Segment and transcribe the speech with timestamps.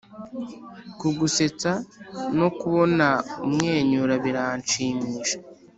[0.99, 1.71] kugusetsa
[2.37, 3.07] no kubona
[3.45, 5.37] umwenyura biranshimisha